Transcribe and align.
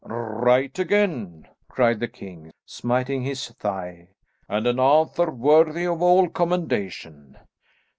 "Right 0.03 0.79
again," 0.79 1.47
cried 1.69 1.99
the 1.99 2.07
king, 2.07 2.51
smiting 2.65 3.21
his 3.21 3.49
thigh, 3.49 4.07
"and 4.49 4.65
an 4.65 4.79
answer 4.79 5.29
worthy 5.29 5.85
of 5.85 6.01
all 6.01 6.27
commendation. 6.27 7.37